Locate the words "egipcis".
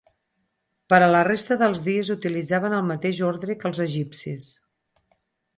3.89-4.49